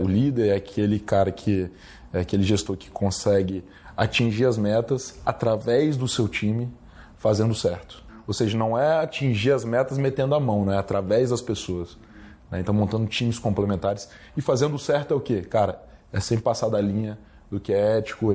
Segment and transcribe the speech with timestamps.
[0.00, 1.70] O líder é aquele cara que
[2.12, 3.64] é aquele gestor que consegue
[3.96, 6.68] atingir as metas através do seu time
[7.16, 8.02] fazendo certo.
[8.26, 10.76] Ou seja, não é atingir as metas metendo a mão, né?
[10.76, 11.96] através das pessoas.
[12.50, 12.58] Né?
[12.58, 15.42] Então, montando times complementares e fazendo certo é o quê?
[15.42, 15.80] Cara,
[16.12, 17.16] é sem passar da linha
[17.48, 18.34] do que é ético.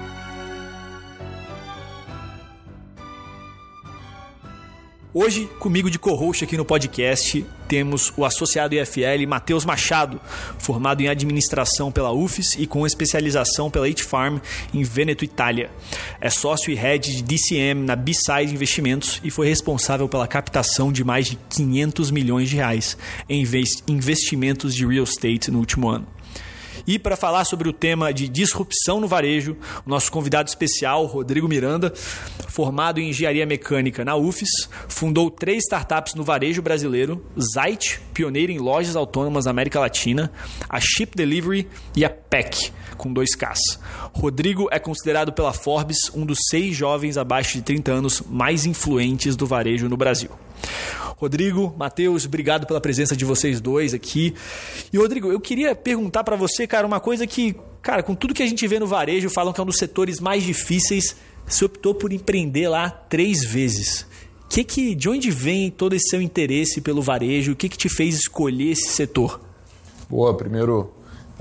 [5.13, 10.21] Hoje, comigo de co-host aqui no podcast, temos o associado IFL Matheus Machado,
[10.57, 14.37] formado em administração pela UFES e com especialização pela H-Farm
[14.73, 15.69] em Vêneto, Itália.
[16.21, 21.03] É sócio e head de DCM na B-Side Investimentos e foi responsável pela captação de
[21.03, 23.45] mais de 500 milhões de reais em
[23.89, 26.07] investimentos de real estate no último ano.
[26.85, 31.47] E para falar sobre o tema de disrupção no varejo, o nosso convidado especial, Rodrigo
[31.47, 31.93] Miranda,
[32.47, 38.59] formado em engenharia mecânica na UFES, fundou três startups no varejo brasileiro: Zite, pioneiro em
[38.59, 40.31] lojas autônomas na América Latina,
[40.67, 43.79] a Ship Delivery e a PEC, com dois Ks.
[44.13, 49.35] Rodrigo é considerado pela Forbes um dos seis jovens abaixo de 30 anos mais influentes
[49.35, 50.29] do varejo no Brasil.
[51.17, 54.35] Rodrigo, Matheus, obrigado pela presença de vocês dois aqui.
[54.93, 58.43] E Rodrigo, eu queria perguntar para você, cara, uma coisa que, cara, com tudo que
[58.43, 61.15] a gente vê no varejo, falam que é um dos setores mais difíceis.
[61.45, 64.05] Você optou por empreender lá três vezes.
[64.47, 67.53] Que que, de onde vem todo esse seu interesse pelo varejo?
[67.53, 69.41] O que, que te fez escolher esse setor?
[70.09, 70.91] Boa, primeiro,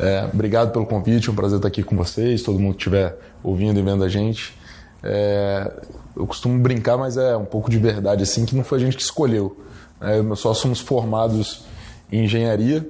[0.00, 3.18] é, obrigado pelo convite, é um prazer estar aqui com vocês, todo mundo que estiver
[3.42, 4.58] ouvindo e vendo a gente.
[5.02, 5.70] É,
[6.16, 8.96] eu costumo brincar, mas é um pouco de verdade, assim, que não foi a gente
[8.96, 9.58] que escolheu.
[10.00, 11.64] É, nós só somos formados
[12.10, 12.88] em engenharia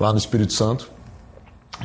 [0.00, 0.90] lá no Espírito Santo.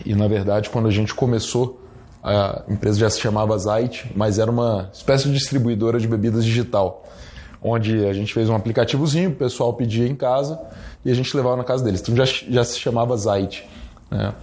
[0.06, 1.82] E na verdade, quando a gente começou,
[2.24, 7.04] a empresa já se chamava Zite, mas era uma espécie de distribuidora de bebidas digital,
[7.62, 10.58] onde a gente fez um aplicativozinho, o pessoal pedia em casa
[11.04, 12.00] e a gente levava na casa deles.
[12.00, 13.68] Então já, já se chamava Zite.
[14.10, 14.34] Né?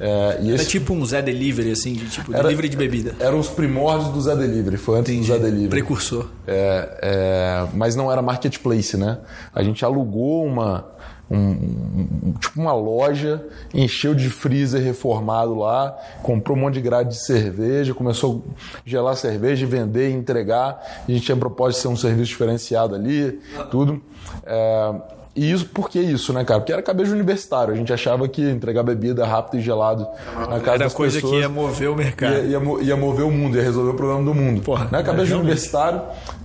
[0.00, 0.66] É, e esse...
[0.66, 3.14] tipo um Zé Delivery, assim, de tipo era, delivery de bebida.
[3.20, 5.30] Eram os primórdios do Zé Delivery, foi antes Entendi.
[5.30, 5.68] do Zé Delivery.
[5.68, 6.26] Precursor.
[6.46, 9.18] É, é, mas não era marketplace, né?
[9.54, 10.86] A gente alugou uma,
[11.30, 17.10] um, um, tipo uma loja, encheu de freezer reformado lá, comprou um monte de grade
[17.10, 18.42] de cerveja, começou
[18.74, 20.82] a gelar cerveja, vender e entregar.
[21.06, 23.38] A gente tinha propósito de ser um serviço diferenciado ali,
[23.70, 24.02] tudo.
[24.46, 24.94] É,
[25.40, 26.60] e isso, por que isso, né, cara?
[26.60, 27.72] Porque era cabeça universitário.
[27.72, 30.06] A gente achava que entregar bebida rápido e gelado
[30.36, 31.32] na casa era das coisa pessoas...
[31.32, 32.34] que ia mover o mercado.
[32.34, 34.60] Ia, ia, ia, mover o mundo, ia resolver o problema do mundo.
[34.60, 35.02] Porra, né?
[35.02, 36.02] Cabeça universitário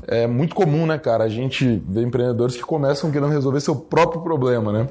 [0.08, 1.26] é muito comum, né, cara?
[1.26, 4.88] A gente vê empreendedores que começam querendo resolver seu próprio problema, né?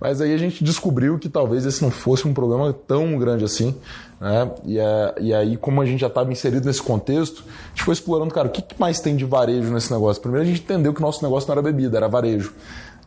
[0.00, 3.74] Mas aí a gente descobriu que talvez esse não fosse um problema tão grande assim,
[4.20, 4.48] né?
[4.64, 7.94] E, é, e aí, como a gente já estava inserido nesse contexto, a gente foi
[7.94, 10.22] explorando, cara, o que mais tem de varejo nesse negócio?
[10.22, 12.52] Primeiro a gente entendeu que o nosso negócio não era bebida, era varejo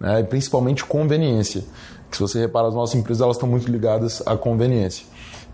[0.03, 0.19] né?
[0.19, 1.63] e principalmente conveniência.
[2.11, 5.07] Que se você repara, as nossas empresas elas estão muito ligadas à conveniência.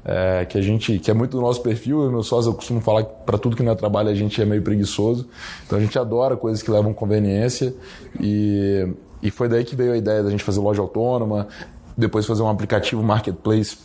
[0.04, 2.80] É, que a gente que é muito do nosso perfil, eu meu sócio eu costumo
[2.80, 5.28] falar que para tudo que não é trabalho a gente é meio preguiçoso,
[5.66, 7.76] então a gente adora coisas que levam conveniência
[8.18, 8.88] e,
[9.22, 11.50] e foi daí que veio a ideia da gente fazer loja autônoma,
[11.98, 13.78] depois fazer um aplicativo marketplace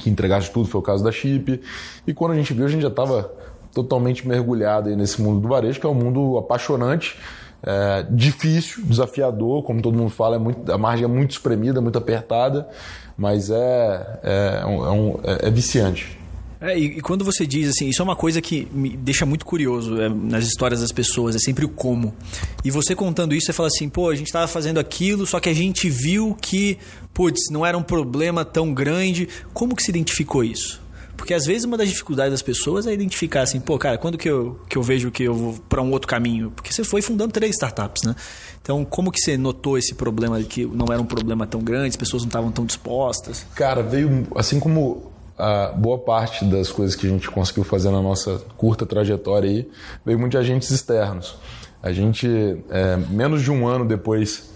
[0.00, 1.60] que entregasse tudo, foi o caso da Chip,
[2.04, 3.32] e quando a gente viu a gente já estava
[3.72, 7.16] totalmente mergulhado nesse mundo do varejo, que é um mundo apaixonante,
[7.62, 11.98] é, difícil, desafiador, como todo mundo fala, é muito, a margem é muito espremida, muito
[11.98, 12.68] apertada,
[13.16, 16.18] mas é, é, é, um, é, é viciante.
[16.60, 19.98] É, e, quando você diz assim, isso é uma coisa que me deixa muito curioso
[20.00, 22.14] é, nas histórias das pessoas, é sempre o como.
[22.62, 25.48] E você contando isso, você fala assim, pô, a gente estava fazendo aquilo, só que
[25.48, 26.76] a gente viu que,
[27.14, 29.26] putz, não era um problema tão grande.
[29.54, 30.82] Como que se identificou isso?
[31.20, 34.26] Porque às vezes uma das dificuldades das pessoas é identificar assim, pô, cara, quando que
[34.26, 36.50] eu, que eu vejo que eu vou para um outro caminho?
[36.50, 38.16] Porque você foi fundando três startups, né?
[38.62, 41.96] Então, como que você notou esse problema que não era um problema tão grande, as
[41.96, 43.44] pessoas não estavam tão dispostas?
[43.54, 48.00] Cara, veio assim como a boa parte das coisas que a gente conseguiu fazer na
[48.00, 49.68] nossa curta trajetória aí,
[50.06, 51.36] veio muito de agentes externos.
[51.82, 52.26] A gente,
[52.70, 54.48] é, menos de um ano depois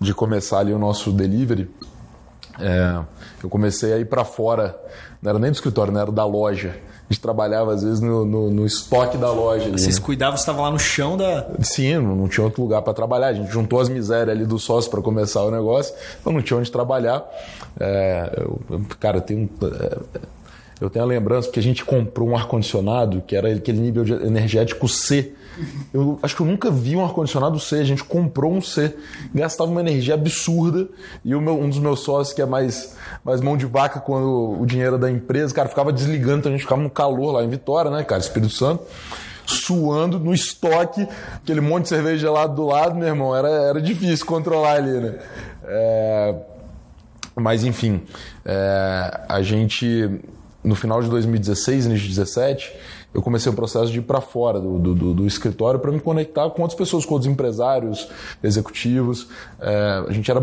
[0.00, 1.68] de começar ali o nosso delivery,
[2.60, 3.00] é,
[3.42, 4.78] eu comecei a ir para fora,
[5.22, 6.76] não era nem do escritório, não era da loja.
[7.08, 9.66] A gente trabalhava, às vezes, no, no, no estoque da loja.
[9.66, 10.04] Ali, Vocês né?
[10.04, 11.46] cuidavam, estavam lá no chão da.
[11.60, 13.26] Sim, não, não tinha outro lugar para trabalhar.
[13.28, 16.58] A gente juntou as misérias ali do sócio para começar o negócio, então não tinha
[16.58, 17.22] onde trabalhar.
[17.78, 18.60] É, eu,
[18.98, 19.50] cara, eu tenho.
[19.62, 19.98] É,
[20.80, 24.88] eu tenho a lembrança que a gente comprou um ar-condicionado que era aquele nível energético
[24.88, 25.32] C.
[25.92, 27.76] Eu acho que eu nunca vi um ar-condicionado C.
[27.76, 28.94] A gente comprou um C,
[29.34, 30.88] gastava uma energia absurda.
[31.24, 34.66] E meu, um dos meus sócios, que é mais, mais mão de vaca quando o
[34.66, 37.48] dinheiro é da empresa, cara, ficava desligando, então a gente ficava no calor lá em
[37.48, 38.84] Vitória, né, cara, Espírito Santo
[39.46, 44.24] suando no estoque, aquele monte de cerveja gelado do lado, meu irmão, era, era difícil
[44.24, 45.18] controlar ali, né?
[45.64, 46.34] É,
[47.36, 48.02] mas enfim,
[48.44, 50.22] é, a gente
[50.64, 52.72] no final de 2016, início de 2017,
[53.14, 56.50] eu comecei o processo de ir para fora do, do, do escritório para me conectar
[56.50, 58.08] com outras pessoas, com outros empresários,
[58.42, 59.28] executivos.
[59.60, 60.40] É, a gente era,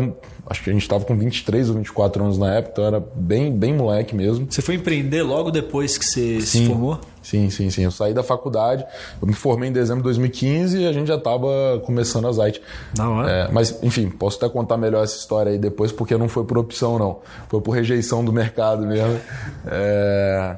[0.48, 3.52] acho que a gente estava com 23 ou 24 anos na época, então era bem,
[3.52, 4.46] bem moleque mesmo.
[4.48, 6.98] Você foi empreender logo depois que você sim, se formou?
[7.22, 7.84] Sim, sim, sim.
[7.84, 8.84] Eu saí da faculdade,
[9.20, 12.60] eu me formei em dezembro de 2015 e a gente já estava começando a Zite.
[12.96, 13.42] Não, é?
[13.42, 13.48] é?
[13.52, 16.98] Mas, enfim, posso até contar melhor essa história aí depois, porque não foi por opção,
[16.98, 17.20] não.
[17.48, 19.20] Foi por rejeição do mercado mesmo.
[19.66, 20.56] É...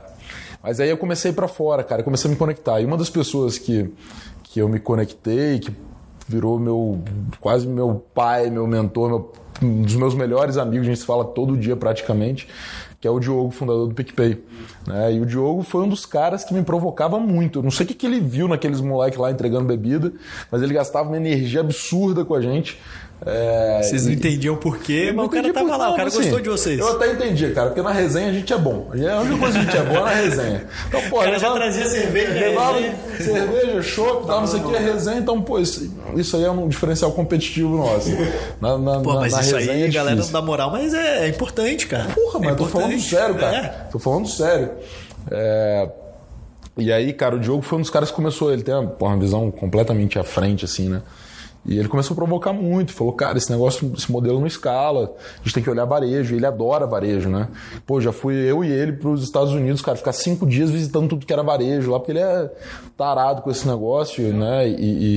[0.65, 2.81] Mas aí eu comecei para fora, cara, comecei a me conectar.
[2.81, 3.93] E uma das pessoas que,
[4.45, 5.71] que eu me conectei, que
[6.27, 7.03] virou meu
[7.39, 9.33] quase meu pai, meu mentor, meu,
[9.63, 12.49] um dos meus melhores amigos, a gente se fala todo dia praticamente,
[12.99, 14.43] que é o Diogo, fundador do PicPay.
[14.87, 15.13] Né?
[15.13, 17.59] E o Diogo foi um dos caras que me provocava muito.
[17.59, 20.15] Eu não sei o que, que ele viu naqueles moleques lá entregando bebida,
[20.51, 22.81] mas ele gastava uma energia absurda com a gente.
[23.27, 26.09] É, vocês não e, entendiam por quê, mas o cara tava por, lá, o cara
[26.09, 26.79] assim, gostou de vocês.
[26.79, 28.91] Eu até entendi, cara, porque na resenha a gente é bom.
[28.91, 30.67] A única coisa que a gente é bom é na resenha.
[30.89, 32.79] Então, pô, o cara já trazia cerveja, levava
[33.19, 35.19] cerveja, chopp, tal, não sei o que, a resenha.
[35.19, 38.11] Então, pô, isso, isso aí é um diferencial competitivo nosso.
[38.61, 40.93] Na, na, pô, mas na, isso resenha aí, é a galera não dá moral, mas
[40.93, 42.13] é, é importante, cara.
[42.13, 43.57] Porra, mas é eu tô falando sério, cara.
[43.57, 43.69] É.
[43.91, 44.71] Tô falando sério.
[45.31, 45.89] É...
[46.77, 48.53] E aí, cara, o Diogo foi um dos caras que começou.
[48.53, 51.01] Ele tem uma, uma visão completamente à frente, assim, né?
[51.67, 55.43] E ele começou a provocar muito, falou, cara, esse negócio, esse modelo não escala, a
[55.43, 57.49] gente tem que olhar varejo, ele adora varejo, né?
[57.87, 61.09] Pô, já fui eu e ele para os Estados Unidos, cara, ficar cinco dias visitando
[61.09, 62.51] tudo que era varejo lá, porque ele é
[62.99, 64.69] tarado com esse negócio, né?
[64.69, 64.75] E,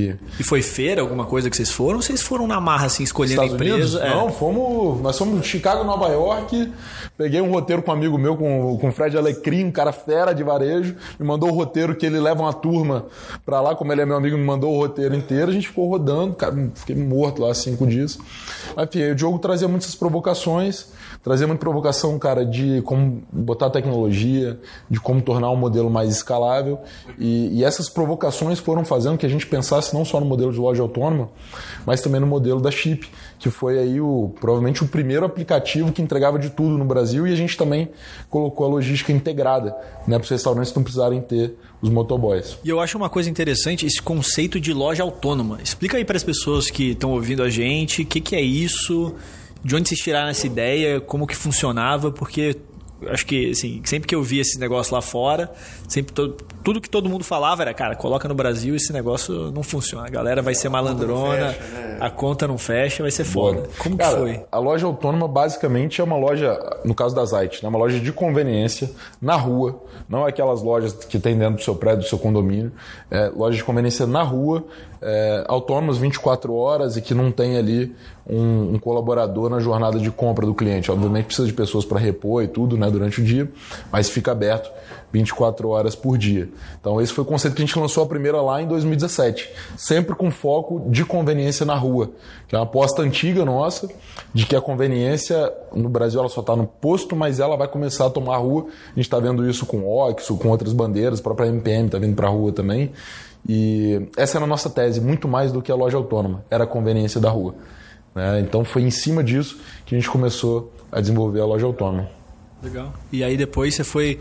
[0.09, 0.15] e...
[0.39, 1.97] e foi feira, alguma coisa que vocês foram?
[1.97, 3.99] Ou vocês foram na marra, assim, escolhendo Estados a empresa?
[3.99, 4.15] Unidos?
[4.15, 6.71] Não, fomos, nós fomos de Chicago, Nova York,
[7.17, 10.33] peguei um roteiro com um amigo meu, com, com o Fred Alecrim, um cara fera
[10.33, 13.05] de varejo, me mandou o roteiro que ele leva uma turma
[13.45, 15.89] para lá, como ele é meu amigo, me mandou o roteiro inteiro, a gente ficou
[15.89, 18.17] rodando, cara, fiquei morto lá cinco dias.
[18.77, 20.87] Enfim, o Diogo trazia muitas provocações,
[21.23, 24.59] trazia muita provocação, cara, de como botar tecnologia,
[24.89, 26.79] de como tornar um modelo mais escalável.
[27.17, 30.59] E, e, essas provocações foram fazendo que a gente pensasse não só no modelo de
[30.59, 31.29] loja autônoma,
[31.85, 33.09] mas também no modelo da Chip,
[33.39, 37.33] que foi aí o provavelmente o primeiro aplicativo que entregava de tudo no Brasil e
[37.33, 37.89] a gente também
[38.29, 39.75] colocou a logística integrada,
[40.07, 42.57] né, para os restaurantes não precisarem ter os motoboys.
[42.63, 45.59] E eu acho uma coisa interessante esse conceito de loja autônoma.
[45.63, 49.13] Explica aí para as pessoas que estão ouvindo a gente, o que, que é isso,
[49.67, 52.55] de onde vocês tiraram essa ideia, como que funcionava, porque
[53.07, 55.53] acho que assim, sempre que eu via esse negócio lá fora,
[55.89, 56.37] sempre todo,
[56.67, 60.05] tudo que todo mundo falava era, cara, coloca no Brasil esse negócio não funciona.
[60.05, 61.97] A galera vai ser malandrona, a conta não fecha, né?
[62.01, 63.61] a conta não fecha vai ser foda.
[63.61, 63.69] Boa.
[63.77, 64.45] Como cara, que foi?
[64.51, 68.11] A loja autônoma basicamente é uma loja, no caso da Zite, né, uma loja de
[68.11, 68.91] conveniência
[69.21, 72.73] na rua, não é aquelas lojas que tem dentro do seu prédio, do seu condomínio,
[73.09, 74.65] é loja de conveniência na rua,
[75.01, 77.95] é, autônomas 24 horas e que não tem ali
[78.29, 80.91] um, um, colaborador na jornada de compra do cliente.
[80.91, 83.49] Obviamente precisa de pessoas para repor e tudo né, durante o dia,
[83.89, 84.69] mas fica aberto
[85.17, 86.49] 24 horas por dia.
[86.79, 90.15] Então esse foi o conceito que a gente lançou a primeira lá em 2017, sempre
[90.15, 92.11] com foco de conveniência na rua,
[92.47, 93.89] que é uma aposta antiga nossa
[94.33, 98.05] de que a conveniência no Brasil ela só está no posto, mas ela vai começar
[98.05, 98.67] a tomar a rua.
[98.67, 102.15] A gente está vendo isso com Oxo, com outras bandeiras, a própria MPM está vindo
[102.15, 102.91] para a rua também.
[103.47, 106.67] E essa era a nossa tese, muito mais do que a loja autônoma, era a
[106.67, 107.55] conveniência da rua.
[108.13, 108.41] Né?
[108.41, 112.09] Então foi em cima disso que a gente começou a desenvolver a loja autônoma.
[112.61, 112.93] Legal.
[113.11, 114.19] E aí depois você foi.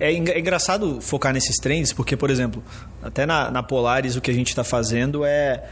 [0.00, 2.62] É, é engraçado focar nesses trends, porque, por exemplo,
[3.02, 5.62] até na, na Polaris o que a gente está fazendo é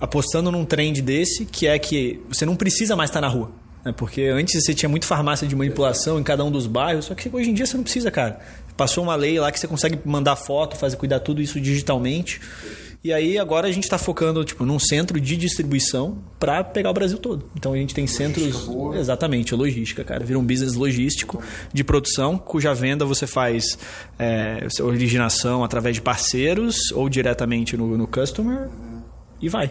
[0.00, 3.50] apostando num trend desse, que é que você não precisa mais estar na rua.
[3.84, 3.92] Né?
[3.92, 7.28] Porque antes você tinha muito farmácia de manipulação em cada um dos bairros, só que
[7.32, 8.40] hoje em dia você não precisa, cara.
[8.76, 12.40] Passou uma lei lá que você consegue mandar foto, fazer cuidar tudo isso digitalmente.
[13.04, 16.94] E aí agora a gente está focando tipo num centro de distribuição para pegar o
[16.94, 17.44] Brasil todo.
[17.54, 18.96] Então a gente tem logística centros boa.
[18.96, 23.78] exatamente logística, cara, vira um business logístico de produção cuja venda você faz
[24.18, 28.70] é, originação através de parceiros ou diretamente no, no customer
[29.38, 29.70] e vai.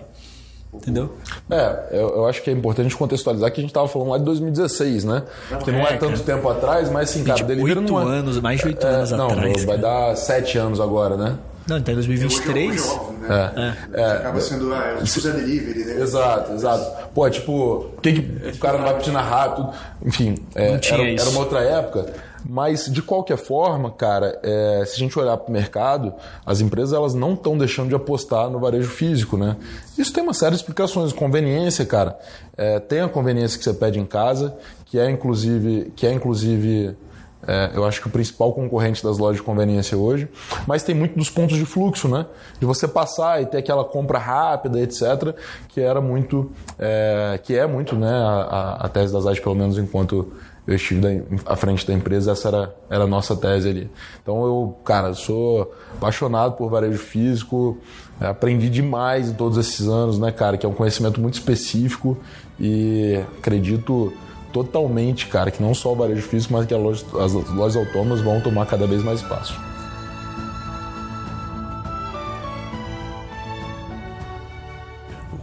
[0.71, 1.17] Entendeu?
[1.49, 4.25] É, eu, eu, acho que é importante contextualizar que a gente estava falando lá de
[4.25, 5.23] 2016, né?
[5.63, 6.35] Que não é, é tanto cara.
[6.35, 8.17] tempo atrás, mas assim, cara, Delivery não é...
[8.17, 9.57] anos, mais de oito é, anos não, atrás.
[9.57, 10.09] Não, vai cara.
[10.09, 11.37] dar sete anos agora, né?
[11.67, 12.71] Não, então em 2023.
[12.71, 13.77] Hoje, hoje é né?
[13.93, 14.01] é.
[14.01, 14.11] é.
[14.11, 16.01] Acaba sendo ah, é, Zé Delivery, né?
[16.01, 17.09] Exato, exato.
[17.13, 19.69] Pô, tipo, por que, que o cara não vai pedir na rápido?
[20.05, 22.13] Enfim, é, era, era, uma outra época.
[22.45, 26.13] Mas, de qualquer forma, cara, é, se a gente olhar para o mercado,
[26.45, 29.55] as empresas elas não estão deixando de apostar no varejo físico, né?
[29.97, 31.13] Isso tem uma série de explicações.
[31.13, 32.19] Conveniência, cara.
[32.57, 34.53] É, tem a conveniência que você pede em casa,
[34.85, 36.97] que é inclusive, que é inclusive
[37.47, 40.29] é, eu acho que o principal concorrente das lojas de conveniência hoje,
[40.65, 42.25] mas tem muito dos pontos de fluxo, né?
[42.59, 45.35] De você passar e ter aquela compra rápida, etc.,
[45.67, 48.11] que era muito, é, que é muito, né?
[48.11, 50.31] A, a tese das AIS, pelo menos enquanto
[50.65, 51.09] eu estive da,
[51.51, 53.91] à frente da empresa, essa era, era a nossa tese ali.
[54.21, 57.77] Então eu, cara, sou apaixonado por varejo físico,
[58.21, 60.57] é, aprendi demais em todos esses anos, né, cara?
[60.57, 62.17] Que é um conhecimento muito específico
[62.57, 64.13] e acredito
[64.53, 68.39] totalmente, cara, que não só o varejo físico, mas que loja, as lojas autônomas vão
[68.39, 69.59] tomar cada vez mais espaço.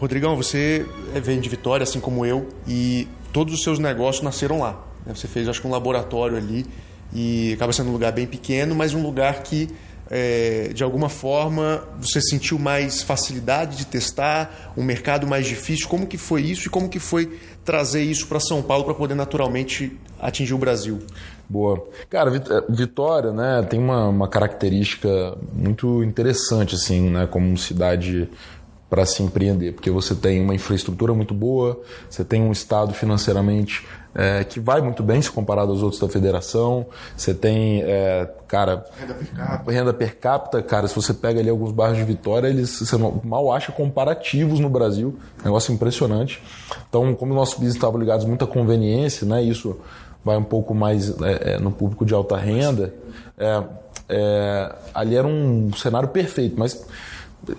[0.00, 0.87] Rodrigão, você
[1.23, 4.83] vem de Vitória, assim como eu, e todos os seus negócios nasceram lá.
[5.05, 5.12] Né?
[5.14, 6.64] Você fez, acho que, um laboratório ali,
[7.12, 9.69] e acaba sendo um lugar bem pequeno, mas um lugar que
[10.11, 15.87] é, de alguma forma você sentiu mais facilidade de testar, um mercado mais difícil?
[15.87, 19.14] Como que foi isso e como que foi trazer isso para São Paulo para poder
[19.14, 21.00] naturalmente atingir o Brasil?
[21.49, 21.85] Boa.
[22.09, 28.29] Cara, eh, Vitória né, tem uma, uma característica muito interessante assim, né, como cidade
[28.91, 31.81] para se empreender, porque você tem uma infraestrutura muito boa,
[32.11, 36.09] você tem um estado financeiramente é, que vai muito bem se comparado aos outros da
[36.09, 36.87] federação.
[37.17, 38.85] Você tem, é, cara.
[38.99, 39.73] Renda per capita.
[39.73, 43.53] Renda per capita, cara, se você pega ali alguns bairros de Vitória, eles você mal
[43.53, 45.17] acha comparativos no Brasil.
[45.45, 46.43] Negócio impressionante.
[46.89, 49.43] Então, como o nosso business estava ligado muito à conveniência, né?
[49.43, 49.79] Isso
[50.25, 52.93] vai um pouco mais é, é no público de alta renda.
[53.39, 53.63] É,
[54.09, 56.85] é, ali era um cenário perfeito, mas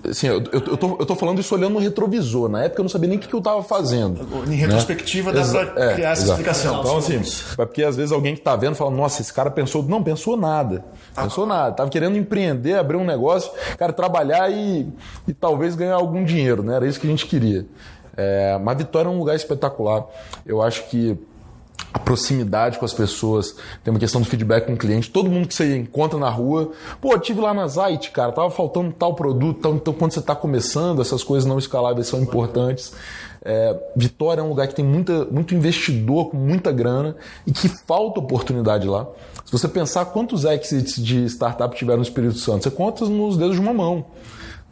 [0.08, 2.48] Assim, eu, eu, eu, tô, eu tô falando isso olhando no retrovisor.
[2.48, 4.22] Na época eu não sabia nem o que, que eu estava fazendo.
[4.46, 4.56] Em né?
[4.56, 5.42] retrospectiva né?
[5.42, 6.40] dá para é, criar essa exato.
[6.40, 6.80] explicação.
[6.80, 9.84] Então, assim, é porque às vezes alguém que está vendo fala, nossa, esse cara pensou.
[9.84, 10.86] Não, pensou nada.
[11.16, 11.76] Ah, pensou nada.
[11.76, 14.88] Tava querendo empreender, abrir um negócio, cara, trabalhar e,
[15.28, 16.76] e talvez ganhar algum dinheiro, né?
[16.76, 17.66] Era isso que a gente queria.
[18.16, 20.06] É, mas Vitória é um lugar espetacular.
[20.46, 21.18] Eu acho que
[21.94, 25.10] a proximidade com as pessoas, tem uma questão do feedback com o cliente.
[25.10, 28.92] Todo mundo que você encontra na rua, pô, tive lá na Zite, cara, tava faltando
[28.92, 32.94] tal produto, tal, então quando você está começando, essas coisas não escaláveis são importantes.
[33.44, 37.68] É, Vitória é um lugar que tem muita, muito investidor com muita grana e que
[37.68, 39.08] falta oportunidade lá.
[39.44, 43.56] Se você pensar quantos exits de startup tiveram no Espírito Santo, você conta nos dedos
[43.56, 44.06] de uma mão.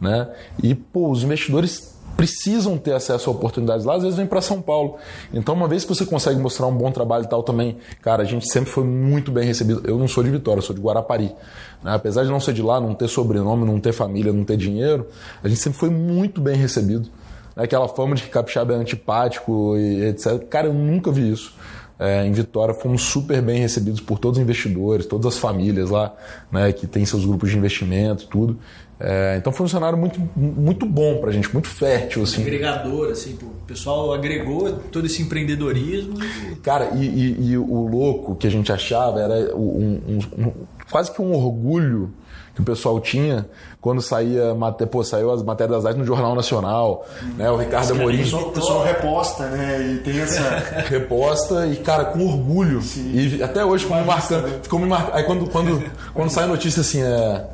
[0.00, 0.28] Né?
[0.62, 4.60] E pô, os investidores precisam ter acesso a oportunidades lá, às vezes vem para São
[4.60, 4.96] Paulo.
[5.32, 8.26] Então, uma vez que você consegue mostrar um bom trabalho e tal também, cara, a
[8.26, 9.80] gente sempre foi muito bem recebido.
[9.86, 11.34] Eu não sou de Vitória, sou de Guarapari.
[11.82, 11.94] Né?
[11.94, 15.06] Apesar de não ser de lá, não ter sobrenome, não ter família, não ter dinheiro,
[15.42, 17.08] a gente sempre foi muito bem recebido.
[17.56, 20.46] Aquela fama de que capixaba é antipático e etc.
[20.50, 21.54] Cara, eu nunca vi isso.
[21.98, 26.14] É, em Vitória fomos super bem recebidos por todos os investidores, todas as famílias lá,
[26.52, 28.58] né, que tem seus grupos de investimento, tudo.
[29.00, 32.22] É, então foi um cenário muito, muito bom pra gente, muito fértil.
[32.22, 32.42] Assim.
[32.42, 36.18] Agregador, assim, o pessoal agregou todo esse empreendedorismo.
[36.62, 40.52] Cara, e, e, e o louco que a gente achava era um, um, um,
[40.90, 42.12] quase que um orgulho
[42.54, 43.46] que o pessoal tinha
[43.80, 44.54] quando saía,
[44.90, 47.06] pô, saiu as matérias das artes no Jornal Nacional,
[47.38, 47.50] né?
[47.50, 48.22] O Ricardo Amorim.
[48.22, 49.94] O pessoal reposta, né?
[49.94, 50.42] E tem essa.
[50.90, 52.82] reposta e, cara, com orgulho.
[52.82, 53.12] Sim.
[53.14, 54.46] E até hoje ficou me marcando.
[54.46, 54.58] Né?
[54.62, 55.14] Ficou me marcando.
[55.14, 57.46] Aí quando, quando, quando sai a notícia assim, é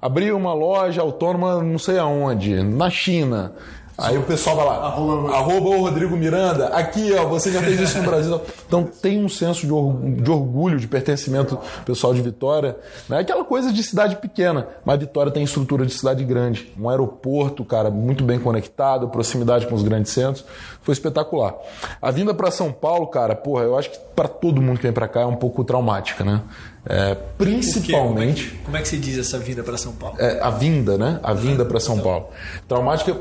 [0.00, 3.52] abriu uma loja autônoma não sei aonde, na China.
[4.00, 7.78] Aí o pessoal vai lá, arroba, arroba o Rodrigo Miranda, aqui ó, você já fez
[7.80, 8.40] isso no Brasil.
[8.66, 12.76] Então tem um senso de, orgulho, de, orgulho, de pertencimento pessoal de Vitória.
[13.08, 16.72] Não é aquela coisa de cidade pequena, mas Vitória tem estrutura de cidade grande.
[16.78, 20.44] Um aeroporto, cara, muito bem conectado, proximidade com os grandes centros.
[20.82, 21.54] Foi espetacular.
[22.00, 24.92] A vinda para São Paulo, cara, porra, eu acho que para todo mundo que vem
[24.92, 26.40] para cá é um pouco traumática, né?
[26.86, 28.48] É, principalmente.
[28.48, 30.16] Como é, que, como é, que, se diz essa vinda para São Paulo?
[30.18, 31.20] É, a vinda, né?
[31.22, 32.28] A vinda para São Paulo.
[32.66, 33.16] Traumática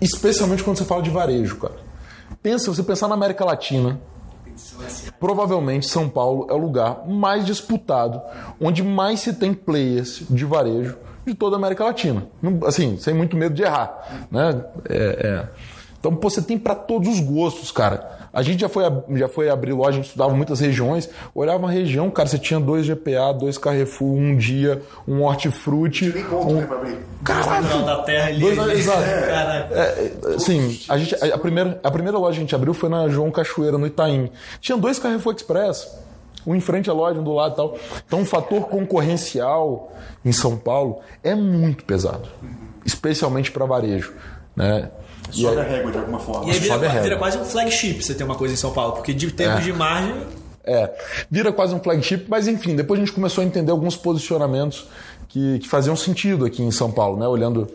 [0.00, 1.76] Especialmente quando você fala de varejo, cara.
[2.42, 4.00] Pensa, você pensar na América Latina,
[5.18, 8.20] provavelmente São Paulo é o lugar mais disputado,
[8.60, 12.26] onde mais se tem players de varejo de toda a América Latina.
[12.66, 14.26] Assim, sem muito medo de errar.
[14.30, 14.64] Né?
[14.88, 15.48] É, é.
[16.00, 18.18] Então, pô, você tem para todos os gostos, cara.
[18.32, 18.84] A gente já foi,
[19.16, 22.58] já foi abrir loja, a gente estudava muitas regiões, olhava uma região, cara, você tinha
[22.58, 26.06] dois GPA, dois Carrefour, um dia, um hortifruti.
[26.32, 26.54] Um...
[26.54, 26.98] né, pra abrir.
[27.22, 27.78] Caraca!
[27.78, 28.40] da terra ali.
[28.40, 29.02] Dois, exato.
[29.02, 29.74] Caraca.
[29.74, 33.08] É, assim, a, gente, a, primeira, a primeira loja que a gente abriu foi na
[33.08, 34.30] João Cachoeira, no Itaim.
[34.60, 35.86] Tinha dois Carrefour Express,
[36.46, 37.78] um em frente à loja, um do lado e tal.
[38.06, 39.92] Então, o fator concorrencial
[40.24, 42.28] em São Paulo é muito pesado,
[42.86, 44.14] especialmente para varejo.
[44.60, 44.90] Né?
[45.32, 46.48] E Sobe aí, a régua de alguma forma.
[46.48, 49.14] E aí vira, vira quase um flagship você ter uma coisa em São Paulo, porque
[49.14, 49.62] de termos é.
[49.62, 50.14] de margem
[50.64, 50.92] é,
[51.30, 54.86] vira quase um flagship, mas enfim, depois a gente começou a entender alguns posicionamentos
[55.28, 57.26] que, que faziam sentido aqui em São Paulo, né?
[57.26, 57.66] Olhando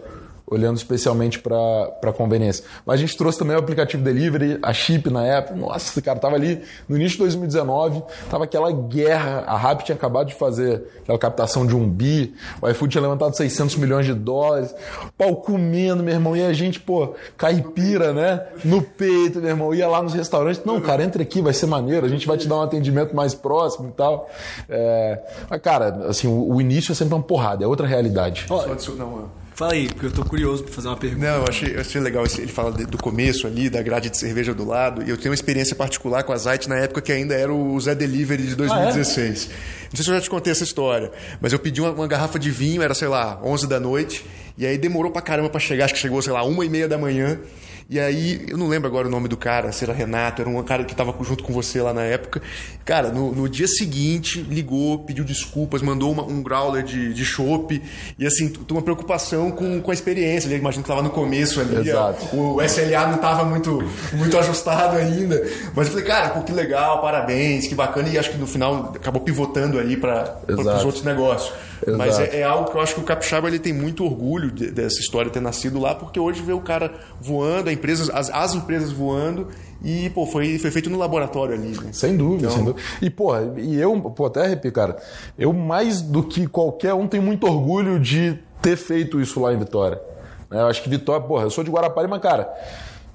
[0.47, 2.63] olhando especialmente para conveniência.
[2.85, 5.55] Mas a gente trouxe também o aplicativo delivery, a Chip na época.
[5.55, 9.43] Nossa, cara, tava ali no início de 2019, tava aquela guerra.
[9.47, 13.35] A Rappi tinha acabado de fazer aquela captação de um bi, o iFood tinha levantado
[13.35, 14.73] 600 milhões de dólares,
[15.17, 18.45] pau comendo, meu irmão, e a gente, pô, caipira, né?
[18.63, 20.63] No peito, meu irmão, ia lá nos restaurantes.
[20.63, 23.33] Não, cara, entra aqui, vai ser maneiro, a gente vai te dar um atendimento mais
[23.33, 24.29] próximo e tal.
[24.69, 25.19] É...
[25.49, 28.45] Mas, cara, assim, o, o início é sempre uma porrada, é outra realidade.
[28.47, 31.25] Só adicionar uma Fala aí, porque eu tô curioso pra fazer uma pergunta.
[31.25, 32.25] Não, eu achei, eu achei legal.
[32.25, 35.01] Ele fala do começo ali, da grade de cerveja do lado.
[35.01, 37.79] E eu tenho uma experiência particular com a Zait na época que ainda era o
[37.79, 39.47] Zé Delivery de 2016.
[39.49, 39.55] Ah, é?
[39.85, 41.09] Não sei se eu já te contei essa história,
[41.39, 44.25] mas eu pedi uma, uma, garrafa de vinho, era, sei lá, 11 da noite.
[44.57, 46.89] E aí demorou pra caramba pra chegar, acho que chegou, sei lá, uma e meia
[46.89, 47.39] da manhã.
[47.87, 50.63] E aí, eu não lembro agora o nome do cara, se era Renato, era um
[50.63, 52.41] cara que estava junto com você lá na época.
[52.83, 57.79] Cara, no, no dia seguinte, ligou, pediu desculpas, mandou uma, um growler de, de chopp.
[58.17, 60.47] E assim, uma preocupação com, com a experiência.
[60.47, 61.87] Ele imagino que estava no começo ali.
[61.87, 62.35] Exato.
[62.35, 65.47] O SLA não estava muito, muito ajustado ainda.
[65.75, 68.09] Mas eu falei, cara, pô, que legal, parabéns, que bacana.
[68.09, 71.53] E acho que no final acabou pivotando ali para os outros negócios.
[71.85, 71.97] Exato.
[71.97, 74.71] Mas é, é, algo que eu acho que o Capixaba ele tem muito orgulho de,
[74.71, 78.91] dessa história ter nascido lá, porque hoje vê o cara voando, empresa, as, as empresas
[78.91, 79.47] voando
[79.83, 81.69] e, pô, foi, foi feito no laboratório ali.
[81.69, 81.89] Né?
[81.91, 82.55] Sem dúvida, então...
[82.55, 82.87] sem dúvida.
[83.01, 84.97] E, pô, e eu, pô, até arrepio, cara,
[85.37, 89.57] eu mais do que qualquer um tenho muito orgulho de ter feito isso lá em
[89.59, 90.01] Vitória.
[90.49, 92.51] Eu acho que Vitória, porra, eu sou de Guarapari, mas, cara,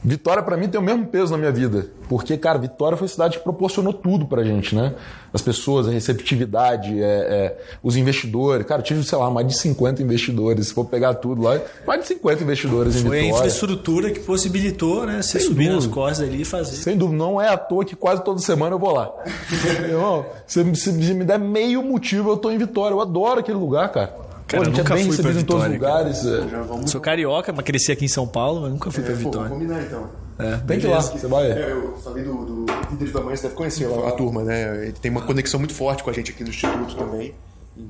[0.02, 3.08] Vitória para mim tem o mesmo peso na minha vida, porque cara, Vitória foi a
[3.08, 4.94] cidade que proporcionou tudo pra gente, né?
[5.32, 8.66] As pessoas, a receptividade, é, é, os investidores.
[8.66, 10.68] Cara, eu tive, sei lá, mais de 50 investidores.
[10.68, 13.20] Se for pegar tudo lá, mais de 50 investidores em foi Vitória.
[13.20, 15.20] Foi a infraestrutura que possibilitou, né?
[15.20, 15.74] Você subir dúvida.
[15.74, 16.76] nas costas ali e fazer.
[16.76, 19.12] Sem dúvida, não é à toa que quase toda semana eu vou lá.
[19.86, 22.94] Irmão, se, se me der meio motivo, eu tô em Vitória.
[22.94, 24.19] Eu adoro aquele lugar, cara.
[24.50, 26.26] Cara, Pô, a gente é bem recebido em todos os lugares.
[26.26, 26.86] É.
[26.86, 29.48] Sou carioca, mas cresci aqui em São Paulo, mas nunca fui é, pra Vitória.
[29.48, 30.10] Vamos combinar então.
[30.40, 31.52] É, tem que ir lá, você vai.
[31.52, 34.86] É, eu falei do, do líder da manhã, você deve conhecer a, a turma, né?
[34.86, 37.32] Ele tem uma conexão muito forte com a gente aqui no Instituto também.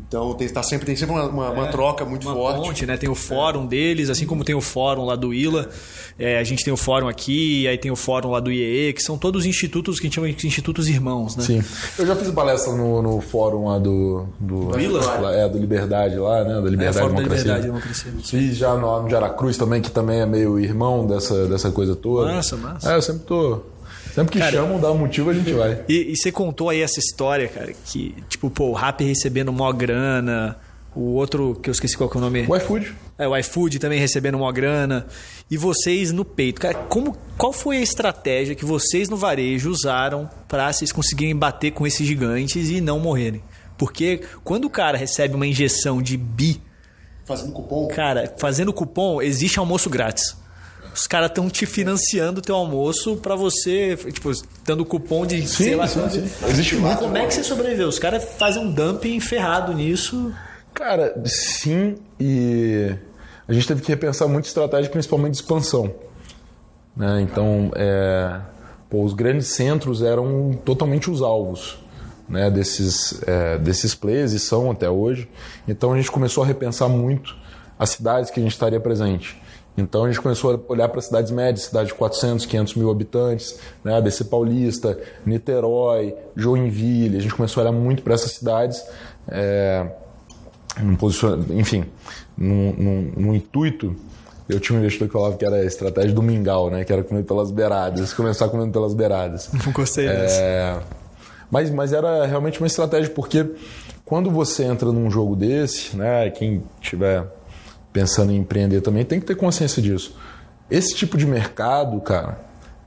[0.09, 2.67] Então tem, tá sempre, tem sempre uma, uma, uma é, troca muito uma forte.
[2.67, 2.97] Ponte, né?
[2.97, 5.69] Tem o fórum deles, assim como tem o fórum lá do ILA,
[6.19, 9.03] é, a gente tem o fórum aqui, aí tem o fórum lá do IEE, que
[9.03, 11.45] são todos institutos que a gente chama de institutos irmãos, né?
[11.45, 11.63] Sim.
[11.99, 14.27] Eu já fiz palestra no, no fórum lá do.
[14.39, 15.33] Do, do ILA?
[15.33, 16.55] É, do Liberdade lá, né?
[16.55, 18.13] Da Liberdade é, fórum da Liberdade e Democracia.
[18.23, 22.33] Fiz já no, no Aracruz também, que também é meio irmão dessa, dessa coisa toda.
[22.33, 22.93] Massa, massa.
[22.93, 23.61] É, eu sempre tô
[24.15, 25.85] Sempre que cara, chamam, dá um motivo, a gente vai.
[25.89, 29.71] E, e, você contou aí essa história, cara, que, tipo, pô, o Rap recebendo mó
[29.73, 30.59] grana,
[30.95, 32.47] o outro, que eu esqueci qual que é o nome.
[32.49, 32.95] O iFood.
[33.17, 35.07] É, o iFood também recebendo mó grana.
[35.51, 36.61] E vocês no peito.
[36.61, 41.71] Cara, como, qual foi a estratégia que vocês no varejo usaram para vocês conseguirem bater
[41.73, 43.43] com esses gigantes e não morrerem?
[43.79, 46.61] Porque quando o cara recebe uma injeção de bi.
[47.25, 47.87] Fazendo cupom?
[47.89, 50.40] Cara, fazendo cupom, existe almoço grátis
[50.95, 54.31] os caras estão te financiando o teu almoço para você, tipo,
[54.65, 56.31] dando cupom de sim, sei lá, sim, sim.
[56.49, 56.99] Existe muito.
[56.99, 57.89] Como é que você sobreviveu?
[57.89, 60.33] Os caras fazem um dumping ferrado nisso.
[60.75, 62.95] Cara, sim, e
[63.47, 65.95] a gente teve que repensar muito estratégia, principalmente de expansão.
[66.97, 67.23] Né?
[67.23, 68.41] Então, é,
[68.89, 71.79] pô, os grandes centros eram totalmente os alvos
[72.31, 75.29] né, desses, é, desses players e são até hoje.
[75.67, 77.37] Então a gente começou a repensar muito
[77.79, 79.41] as cidades que a gente estaria presente.
[79.81, 83.59] Então a gente começou a olhar para cidades médias, cidades de 400, 500 mil habitantes,
[83.83, 83.97] né?
[83.97, 87.17] ABC Paulista, Niterói, Joinville.
[87.17, 88.83] A gente começou a olhar muito para essas cidades,
[89.29, 89.87] é,
[91.51, 91.85] enfim,
[92.37, 93.95] num, num, num, intuito.
[94.49, 96.85] Eu tinha um investidor que falava que era a estratégia do mingau, né?
[96.85, 99.51] que era comer pelas beiradas, começar comendo pelas beiradas.
[99.65, 100.79] Não gostei é,
[101.51, 103.47] Mas, mas era realmente uma estratégia, porque
[104.05, 106.29] quando você entra num jogo desse, né?
[106.31, 107.27] quem tiver
[107.93, 110.17] pensando em empreender também tem que ter consciência disso.
[110.71, 112.41] Esse tipo de mercado, cara,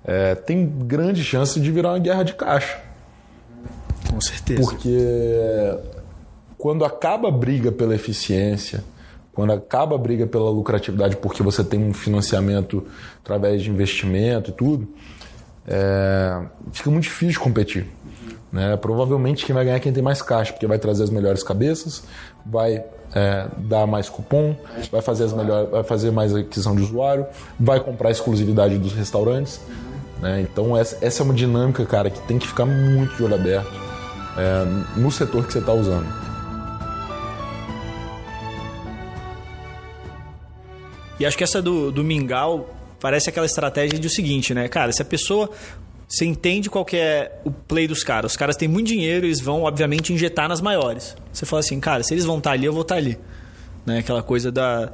[0.06, 2.82] é, tem grande chance de virar uma guerra de caixa.
[4.10, 4.62] Com certeza.
[4.62, 4.98] Porque
[6.58, 8.84] quando acaba a briga pela eficiência,
[9.34, 12.86] quando acaba a briga pela lucratividade porque você tem um financiamento
[13.22, 14.88] através de investimento e tudo,
[15.68, 17.88] é, fica muito difícil competir.
[18.52, 18.78] Né?
[18.78, 22.04] Provavelmente quem vai ganhar é quem tem mais caixa, porque vai trazer as melhores cabeças,
[22.46, 22.84] vai
[23.16, 24.56] é, dar mais cupom,
[24.92, 27.26] vai fazer, as melhores, vai fazer mais aquisição de usuário,
[27.60, 29.62] vai comprar a exclusividade dos restaurantes.
[30.22, 30.42] Né?
[30.42, 33.72] Então essa, essa é uma dinâmica, cara, que tem que ficar muito de olho aberto
[34.38, 36.08] é, no setor que você está usando.
[41.20, 44.68] E acho que essa do, do Mingau parece aquela estratégia de o seguinte, né?
[44.68, 45.50] Cara, se a pessoa.
[46.14, 48.34] Você entende qual que é o play dos caras.
[48.34, 51.16] Os caras têm muito dinheiro, eles vão, obviamente, injetar nas maiores.
[51.32, 53.18] Você fala assim, cara, se eles vão estar ali, eu vou estar ali.
[53.84, 53.98] Né?
[53.98, 54.92] Aquela coisa da,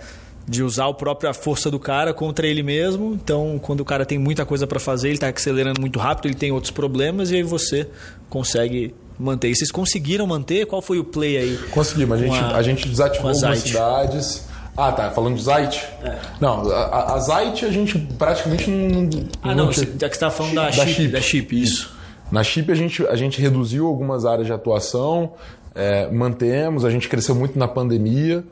[0.47, 3.15] de usar a própria força do cara contra ele mesmo.
[3.15, 6.35] Então, quando o cara tem muita coisa para fazer, ele está acelerando muito rápido, ele
[6.35, 7.89] tem outros problemas, e aí você
[8.29, 9.49] consegue manter.
[9.49, 10.67] E vocês conseguiram manter?
[10.67, 11.59] Qual foi o play aí?
[11.69, 12.17] Conseguimos.
[12.17, 15.11] A gente, a, a gente desativou algumas cidades ah, tá.
[15.11, 15.85] Falando de Zite?
[16.03, 16.17] É.
[16.39, 19.09] Não, a, a Zite a gente praticamente não.
[19.41, 21.93] Ah, não, você é está falando da, da chip, Da chip, isso.
[22.31, 25.33] Na chip a gente, a gente reduziu algumas áreas de atuação,
[25.73, 28.43] é, mantemos, a gente cresceu muito na pandemia,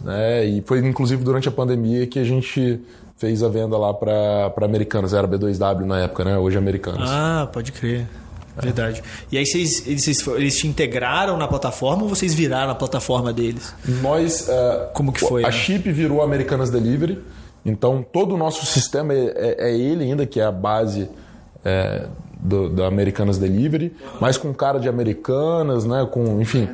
[0.00, 0.44] né?
[0.44, 2.80] E foi inclusive durante a pandemia que a gente
[3.16, 6.38] fez a venda lá para Americanas, era B2W na época, né?
[6.38, 7.08] Hoje é Americanas.
[7.10, 8.06] Ah, pode crer.
[8.62, 9.02] Verdade.
[9.30, 13.74] E aí vocês, eles, eles te integraram na plataforma ou vocês viraram a plataforma deles?
[14.02, 14.48] Nós.
[14.48, 15.44] Uh, Como que foi?
[15.44, 15.52] A né?
[15.52, 17.18] Chip virou Americanas Delivery.
[17.64, 21.08] Então todo o nosso sistema é, é, é ele ainda, que é a base
[21.64, 22.06] é,
[22.42, 26.06] do, da Americanas Delivery, mas com cara de Americanas, né?
[26.10, 26.68] Com, enfim,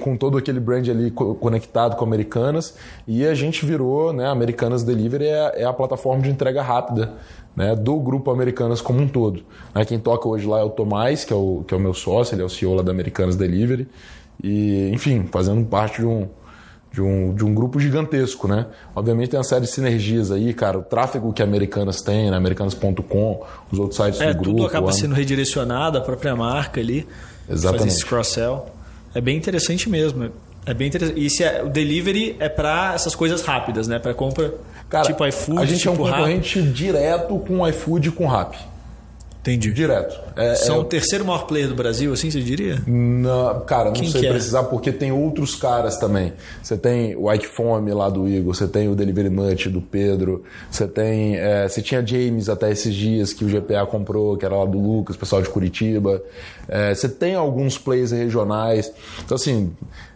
[0.00, 2.74] com todo aquele brand ali conectado com Americanas.
[3.06, 4.26] E a gente virou, né?
[4.26, 7.14] Americanas Delivery é, é a plataforma de entrega rápida
[7.54, 9.42] né, do grupo Americanas como um todo.
[9.74, 11.94] Né, quem toca hoje lá é o Tomás, que é o, que é o meu
[11.94, 13.88] sócio, ele é o CEO lá da Americanas Delivery.
[14.42, 16.28] E, enfim, fazendo parte de um,
[16.92, 18.66] de um, de um grupo gigantesco, né?
[18.94, 20.78] Obviamente tem uma série de sinergias aí, cara.
[20.78, 22.36] O tráfego que a Americanas tem, né?
[22.36, 24.56] Americanas.com, os outros sites é, do grupo.
[24.56, 27.06] Tudo acaba sendo redirecionado, a própria marca ali.
[27.48, 27.84] Exatamente.
[27.84, 28.66] Fazer esse cross-sell.
[29.14, 30.30] É bem interessante mesmo.
[30.66, 31.24] É bem interessante.
[31.24, 33.98] E se é, o delivery é para essas coisas rápidas, né?
[33.98, 34.54] Para compra
[34.88, 38.12] Cara, tipo iFood, A gente tipo é um tipo concorrente direto com o iFood e
[38.12, 38.58] com o Rappi.
[39.42, 39.72] Entendi.
[39.72, 40.20] Direto.
[40.36, 40.78] É, São é...
[40.78, 42.80] o terceiro maior player do Brasil, assim você diria?
[42.86, 44.30] Não, cara, não Quem sei é?
[44.30, 46.32] precisar, porque tem outros caras também.
[46.62, 50.44] Você tem o Ike Fome lá do Igor, você tem o Delivery Much do Pedro,
[50.70, 51.36] você tem.
[51.36, 54.78] É, você tinha James até esses dias que o GPA comprou, que era lá do
[54.78, 56.22] Lucas, pessoal de Curitiba.
[56.68, 58.92] É, você tem alguns players regionais.
[59.24, 59.72] Então, assim.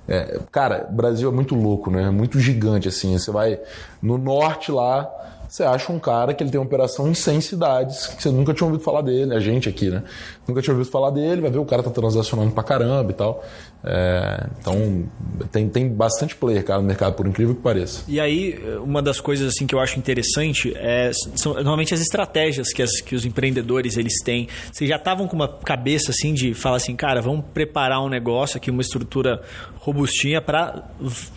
[0.08, 2.04] É, cara, o Brasil é muito louco, né?
[2.04, 3.18] É muito gigante, assim.
[3.18, 3.58] Você vai
[4.00, 5.10] no norte lá,
[5.48, 8.52] você acha um cara que ele tem uma operação em 100 cidades, que você nunca
[8.52, 10.02] tinha ouvido falar dele, a gente aqui, né?
[10.46, 13.44] Nunca tinha ouvido falar dele, vai ver o cara tá transacionando pra caramba e tal.
[13.86, 15.04] É, então,
[15.52, 18.02] tem, tem bastante player, cara, no mercado, por incrível que pareça.
[18.08, 22.72] E aí, uma das coisas assim que eu acho interessante é, são normalmente as estratégias
[22.72, 24.48] que, as, que os empreendedores eles têm.
[24.72, 28.56] Vocês já estavam com uma cabeça assim de falar assim, cara, vamos preparar um negócio
[28.56, 29.40] aqui, uma estrutura
[29.86, 30.82] robustinha para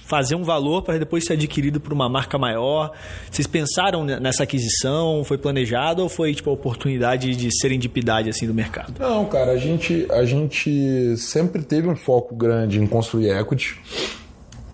[0.08, 2.92] fazer um valor para depois ser adquirido por uma marca maior.
[3.30, 5.24] Vocês pensaram nessa aquisição?
[5.24, 8.96] Foi planejado ou foi tipo a oportunidade de serendipidade assim do mercado?
[9.00, 13.80] Não, cara, a gente, a gente sempre teve um foco grande em construir equity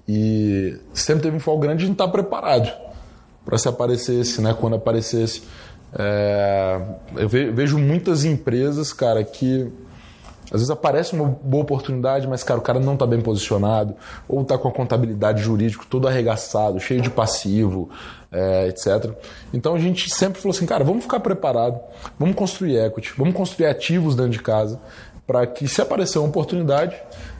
[0.08, 2.71] e sempre teve um foco grande em estar preparado
[3.43, 4.56] para se aparecesse, né?
[4.60, 5.43] Quando aparecesse.
[5.97, 6.82] É,
[7.15, 9.71] eu vejo muitas empresas, cara, que
[10.45, 13.95] às vezes aparece uma boa oportunidade, mas, cara, o cara não está bem posicionado,
[14.28, 17.89] ou está com a contabilidade jurídica todo arregaçado, cheio de passivo,
[18.32, 19.12] é, etc.
[19.54, 21.80] Então a gente sempre falou assim, cara, vamos ficar preparado,
[22.19, 24.80] vamos construir equity, vamos construir ativos dentro de casa,
[25.28, 26.96] para que se aparecer uma oportunidade.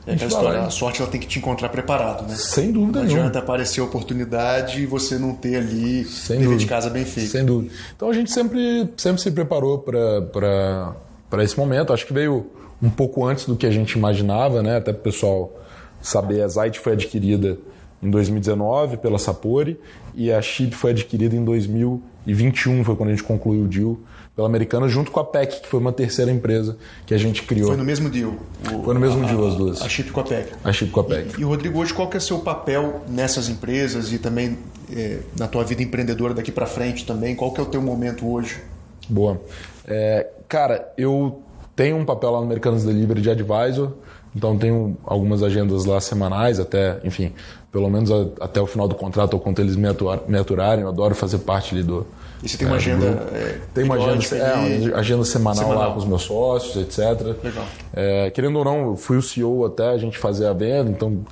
[0.06, 2.34] É a, história, a sorte ela tem que te encontrar preparado, né?
[2.36, 3.22] Sem dúvida Não nenhuma.
[3.26, 6.60] adianta aparecer a oportunidade e você não ter ali Sem dever dúvida.
[6.60, 7.30] de casa bem feito.
[7.30, 7.72] Sem dúvida.
[7.94, 11.92] Então a gente sempre, sempre se preparou para esse momento.
[11.92, 12.46] Acho que veio
[12.82, 14.76] um pouco antes do que a gente imaginava, né?
[14.76, 15.52] Até para o pessoal
[16.00, 17.58] saber, a Zite foi adquirida
[18.02, 19.78] em 2019 pela Sapori
[20.14, 23.96] e a Chip foi adquirida em 2021, foi quando a gente concluiu o deal
[24.36, 27.68] pela Americana, junto com a PEC, que foi uma terceira empresa que a gente criou.
[27.68, 28.34] Foi no mesmo deal?
[28.70, 29.80] O, foi no mesmo a, deal as duas.
[29.80, 30.52] A Chip com a PEC.
[30.62, 31.38] A Chip com a PEC.
[31.38, 34.58] E, e Rodrigo, hoje qual que é o seu papel nessas empresas e também
[34.94, 37.34] é, na tua vida empreendedora daqui para frente também?
[37.34, 38.60] Qual que é o teu momento hoje?
[39.08, 39.40] Boa.
[39.86, 41.42] É, cara, eu
[41.76, 43.92] tenho um papel lá no Americanos Delivery de advisor,
[44.34, 47.32] então tenho algumas agendas lá semanais, até, enfim,
[47.70, 50.82] pelo menos a, até o final do contrato ou quando eles me, atuar, me aturarem,
[50.82, 52.06] eu adoro fazer parte ali do.
[52.42, 53.06] E você tem uma é, agenda.
[53.06, 57.36] É, tem uma agenda, é, uma agenda semanal, semanal, lá com os meus sócios, etc.
[57.42, 57.64] Legal.
[57.94, 61.24] É, querendo ou não, eu fui o CEO até a gente fazer a venda, então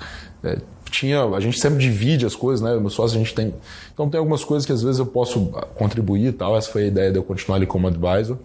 [0.42, 0.58] é,
[0.90, 2.78] tinha, a gente sempre divide as coisas, né?
[2.78, 3.52] Meu sócio a gente tem.
[3.92, 6.56] Então tem algumas coisas que às vezes eu posso contribuir e tal.
[6.56, 8.38] Essa foi a ideia de eu continuar ali como advisor.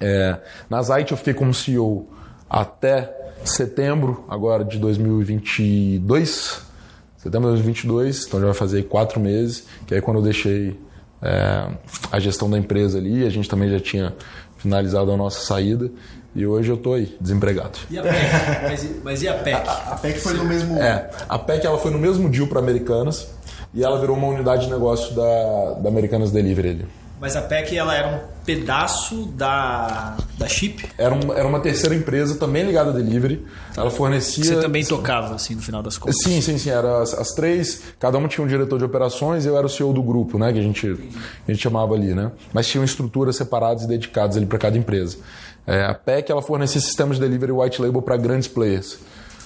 [0.00, 2.08] É, na Zite eu fiquei como CEO
[2.48, 6.64] até setembro agora de 2022.
[7.16, 10.78] Setembro de 2022, então já vai fazer quatro meses, que aí quando eu deixei
[11.20, 11.68] é,
[12.12, 14.14] a gestão da empresa ali, a gente também já tinha
[14.58, 15.90] finalizado a nossa saída.
[16.34, 17.78] E hoje eu estou aí, desempregado.
[17.90, 18.14] E a PEC?
[18.62, 19.56] mas, mas, e a PEC?
[19.56, 20.76] A, a PEC foi no mesmo.
[20.76, 23.26] É, a PEC ela foi no mesmo deal para Americanas
[23.72, 26.86] e ela virou uma unidade de negócio da, da Americanas Delivery ali.
[27.18, 30.88] Mas a PEC ela era um pedaço da, da Chip?
[30.96, 33.44] Era uma, era uma terceira empresa também ligada a delivery.
[33.76, 34.44] Ela fornecia.
[34.44, 36.22] Você também tocava, assim, no final das contas?
[36.22, 36.70] Sim, sim, sim.
[36.70, 39.68] Era as, as, três, cada uma tinha um diretor de operações e eu era o
[39.68, 40.52] CEO do grupo, né?
[40.52, 42.30] Que a gente, a gente chamava ali, né?
[42.52, 45.18] Mas tinham estruturas separadas e dedicadas ali para cada empresa.
[45.66, 48.98] É, a PEC ela fornecia sistemas de delivery white label para grandes players.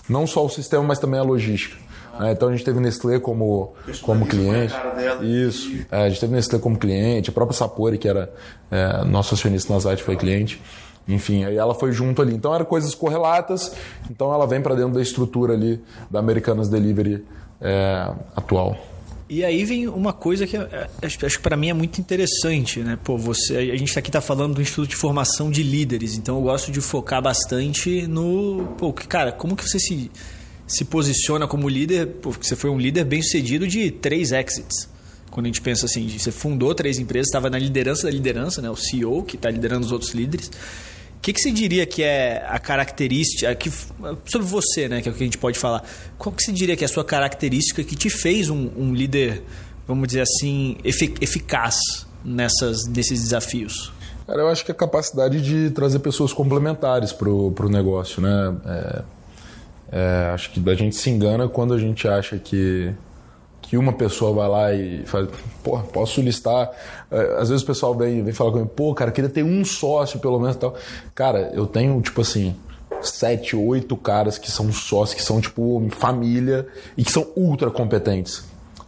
[0.06, 1.76] Não só o sistema, mas também a logística.
[2.20, 4.74] É, então a gente teve Nestlé como, como cliente.
[5.22, 5.72] Isso.
[5.90, 8.33] É, a gente teve Nestlé como cliente, a própria Sapori, que era
[8.70, 10.61] é, nosso acionista na Zite, foi cliente.
[11.09, 12.35] Enfim, aí ela foi junto ali.
[12.35, 13.72] Então eram coisas correlatas,
[14.11, 17.24] então ela vem para dentro da estrutura ali da Americanas Delivery
[17.61, 18.76] é, atual.
[19.28, 22.98] E aí vem uma coisa que acho, acho que para mim é muito interessante, né?
[23.02, 26.42] Pô, você, a gente aqui está falando do Instituto de Formação de Líderes, então eu
[26.42, 30.11] gosto de focar bastante no, pô, cara, como que você se
[30.70, 34.88] se posiciona como líder, porque você foi um líder bem sucedido de três exits.
[35.28, 38.70] Quando a gente pensa assim, você fundou três empresas, estava na liderança da liderança, né?
[38.70, 40.46] o CEO que está liderando os outros líderes.
[40.46, 45.12] O que, que você diria que é a característica, que, sobre você, né, que é
[45.12, 45.85] o que a gente pode falar,
[46.16, 49.42] qual que você diria que é a sua característica que te fez um, um líder,
[49.87, 51.76] vamos dizer assim, eficaz
[52.24, 53.92] nessas, nesses desafios?
[54.26, 58.56] Cara, eu acho que a capacidade de trazer pessoas complementares para o negócio, né?
[58.64, 59.19] É
[59.92, 62.92] é, acho que a gente se engana quando a gente acha que,
[63.61, 65.29] que uma pessoa vai lá e faz,
[65.64, 66.70] pô, posso listar.
[67.11, 70.20] É, às vezes o pessoal vem, vem falar comigo, pô, cara, queria ter um sócio
[70.20, 70.74] pelo menos tal.
[71.14, 72.55] Cara, eu tenho, tipo assim,
[73.03, 78.44] sete, oito caras que são sócios, que são, tipo, família e que são ultra competentes.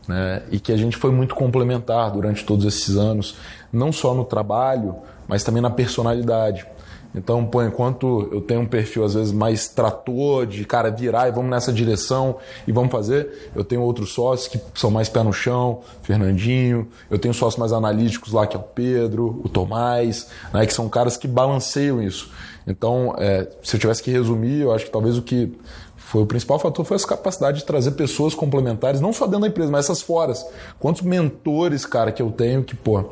[0.07, 0.43] Né?
[0.53, 3.37] E que a gente foi muito complementar durante todos esses anos,
[3.73, 6.67] não só no trabalho, mas também na personalidade.
[7.14, 11.31] Então, pô, enquanto eu tenho um perfil às vezes mais trator, de cara virar e
[11.31, 15.33] vamos nessa direção e vamos fazer, eu tenho outros sócios que são mais pé no
[15.33, 20.64] chão, Fernandinho, eu tenho sócios mais analíticos lá, que é o Pedro, o Tomás, né,
[20.66, 22.31] que são caras que balanceiam isso.
[22.66, 25.53] Então, é, se eu tivesse que resumir, eu acho que talvez o que
[25.96, 29.48] foi o principal fator foi essa capacidade de trazer pessoas complementares, não só dentro da
[29.48, 30.33] empresa, mas essas fora.
[30.79, 33.05] Quantos mentores, cara, que eu tenho que, pô,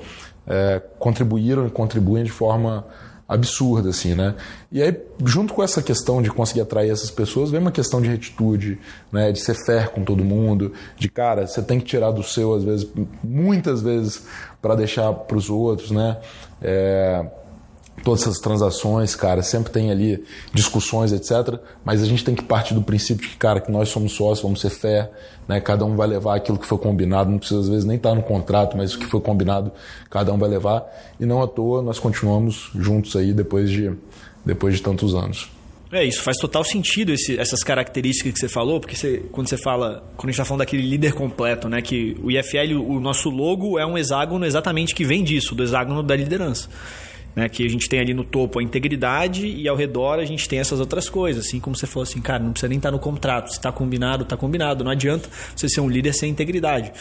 [0.47, 2.85] é, contribuíram e contribuem de forma
[3.31, 4.35] absurda, assim, né?
[4.73, 8.09] E aí, junto com essa questão de conseguir atrair essas pessoas, vem uma questão de
[8.09, 8.77] retitude,
[9.13, 9.31] né?
[9.31, 12.65] De ser fair com todo mundo, de cara, você tem que tirar do seu, às
[12.65, 12.89] vezes,
[13.23, 14.27] muitas vezes,
[14.61, 16.19] para deixar para os outros, né?
[16.61, 17.25] É,
[18.03, 21.59] todas essas transações, cara, sempre tem ali discussões, etc.
[21.85, 24.41] Mas a gente tem que partir do princípio de que, cara, que nós somos sócios,
[24.41, 25.11] vamos ser fé,
[25.47, 25.61] né?
[25.61, 28.23] Cada um vai levar aquilo que foi combinado, não precisa às vezes nem estar no
[28.23, 29.71] contrato, mas o que foi combinado,
[30.09, 30.85] cada um vai levar.
[31.19, 33.93] E não à toa nós continuamos juntos aí depois de,
[34.45, 35.51] depois de tantos anos.
[35.93, 39.57] É, isso faz total sentido, esse, essas características que você falou, porque você, quando você
[39.57, 41.83] fala, quando a gente está falando daquele líder completo, né?
[41.83, 46.01] Que o IFL, o nosso logo é um hexágono exatamente que vem disso, do hexágono
[46.01, 46.69] da liderança.
[47.35, 50.49] Né, que a gente tem ali no topo a integridade e ao redor a gente
[50.49, 51.47] tem essas outras coisas.
[51.47, 53.51] Assim como você falou assim, cara, não precisa nem estar no contrato.
[53.51, 54.83] Se está combinado, está combinado.
[54.83, 56.93] Não adianta você ser um líder sem integridade.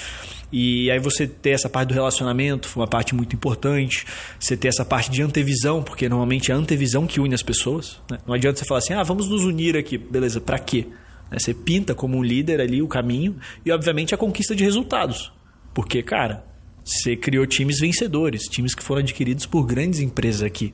[0.51, 4.05] E aí você ter essa parte do relacionamento, foi uma parte muito importante.
[4.39, 7.99] Você ter essa parte de antevisão, porque normalmente é a antevisão que une as pessoas.
[8.09, 8.17] Né?
[8.27, 9.97] Não adianta você falar assim, ah, vamos nos unir aqui.
[9.97, 10.87] Beleza, para quê?
[11.29, 15.31] Né, você pinta como um líder ali o caminho e, obviamente, a conquista de resultados.
[15.73, 16.43] Porque, cara,
[16.89, 20.73] você criou times vencedores, times que foram adquiridos por grandes empresas aqui.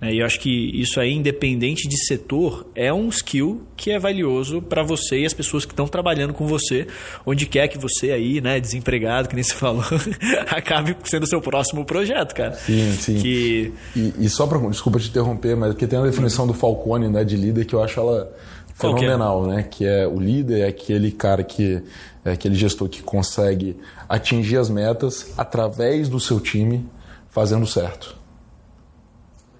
[0.00, 0.14] Né?
[0.14, 4.62] E eu acho que isso aí, independente de setor, é um skill que é valioso
[4.62, 6.86] para você e as pessoas que estão trabalhando com você,
[7.26, 9.84] onde quer que você aí, né, desempregado, que nem se falou,
[10.48, 12.54] acabe sendo o seu próximo projeto, cara.
[12.54, 13.18] Sim, sim.
[13.18, 13.72] Que...
[13.94, 17.22] E, e só para, desculpa te interromper, mas porque tem a definição do Falcone, né,
[17.22, 18.32] de líder, que eu acho ela
[18.80, 19.66] fenomenal, né?
[19.70, 21.82] Que é o líder é aquele cara que
[22.24, 23.78] é aquele gestor que consegue
[24.08, 26.88] atingir as metas através do seu time
[27.28, 28.16] fazendo certo.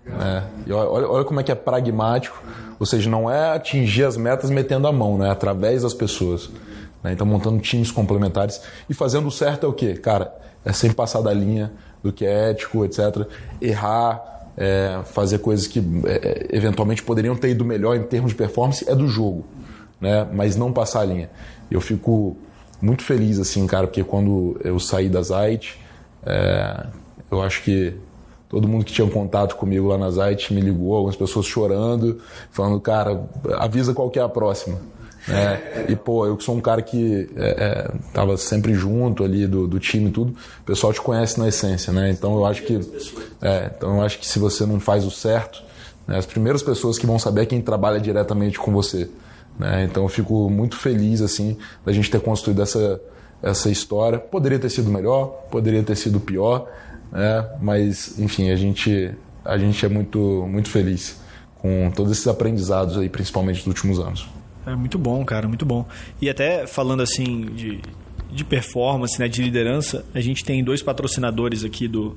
[0.07, 2.43] É, e olha, olha, como é que é pragmático,
[2.79, 5.31] ou seja, não é atingir as metas metendo a mão, né?
[5.31, 6.51] Através das pessoas.
[7.03, 7.13] Né?
[7.13, 9.95] Então montando times complementares e fazendo certo é o quê?
[9.95, 13.27] Cara, é sem passar da linha do que é ético, etc.
[13.61, 18.89] Errar, é, fazer coisas que é, eventualmente poderiam ter ido melhor em termos de performance
[18.89, 19.45] é do jogo.
[20.01, 20.27] né?
[20.33, 21.31] Mas não passar a linha.
[21.71, 22.37] Eu fico
[22.81, 25.79] muito feliz, assim, cara, porque quando eu saí da Zait,
[26.25, 26.87] é,
[27.31, 27.95] eu acho que
[28.49, 32.81] todo mundo que tinha contato comigo lá na Zait me ligou, algumas pessoas chorando, falando,
[32.81, 34.79] cara, avisa qual que é a próxima.
[35.29, 39.47] É, e, pô, eu que sou um cara que é, é, tava sempre junto ali
[39.47, 42.11] do, do time e tudo, o pessoal te conhece na essência, né?
[42.11, 42.81] Então eu acho que.
[43.43, 45.63] É, então eu acho que se você não faz o certo,
[46.07, 49.09] né, as primeiras pessoas que vão saber é quem trabalha diretamente com você.
[49.61, 49.85] Né?
[49.85, 52.99] Então eu fico muito feliz assim da gente ter construído essa,
[53.43, 54.19] essa história.
[54.19, 56.67] Poderia ter sido melhor, poderia ter sido pior,
[57.13, 57.47] né?
[57.61, 60.19] mas enfim, a gente, a gente é muito,
[60.49, 61.21] muito feliz
[61.59, 64.27] com todos esses aprendizados aí, principalmente dos últimos anos.
[64.67, 65.85] É muito bom, cara, muito bom.
[66.23, 67.81] E até falando assim de,
[68.33, 72.17] de performance, né, de liderança, a gente tem dois patrocinadores aqui do,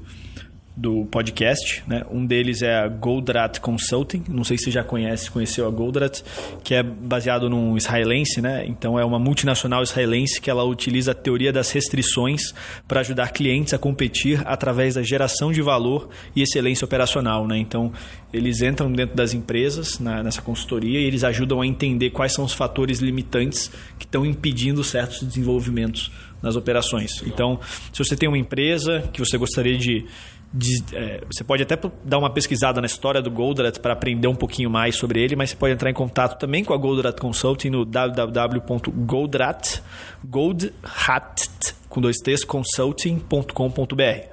[0.76, 2.04] do podcast, né?
[2.10, 6.22] Um deles é a Goldrat Consulting, não sei se você já conhece, conheceu a Goldrat,
[6.64, 8.66] que é baseado num israelense, né?
[8.66, 12.54] Então é uma multinacional israelense que ela utiliza a teoria das restrições
[12.88, 17.60] para ajudar clientes a competir através da geração de valor e excelência operacional, né?
[17.60, 17.92] Então
[18.34, 22.44] eles entram dentro das empresas na, nessa consultoria e eles ajudam a entender quais são
[22.44, 26.12] os fatores limitantes que estão impedindo certos desenvolvimentos
[26.44, 27.24] nas operações.
[27.26, 27.60] Então,
[27.92, 30.06] se você tem uma empresa que você gostaria de
[30.54, 34.36] de, é, você pode até dar uma pesquisada na história do Goldrat para aprender um
[34.36, 37.72] pouquinho mais sobre ele, mas você pode entrar em contato também com a Goldrat Consulting
[37.72, 39.82] no www.goldrat
[40.24, 41.50] goldhat
[41.90, 44.28] com dois t's consulting.com.br.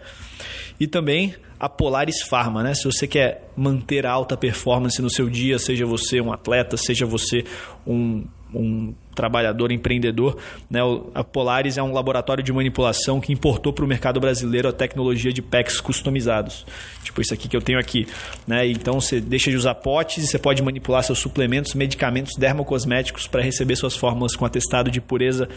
[0.78, 2.74] E também a Polaris Pharma, né?
[2.74, 7.44] Se você quer manter alta performance no seu dia, seja você um atleta, seja você
[7.86, 10.36] um um trabalhador empreendedor.
[10.68, 10.80] Né?
[11.14, 15.32] A Polaris é um laboratório de manipulação que importou para o mercado brasileiro a tecnologia
[15.32, 16.66] de packs customizados.
[17.02, 18.06] Tipo isso aqui que eu tenho aqui.
[18.46, 18.66] Né?
[18.68, 23.42] Então você deixa de usar potes e você pode manipular seus suplementos, medicamentos dermocosméticos para
[23.42, 25.48] receber suas fórmulas com atestado de pureza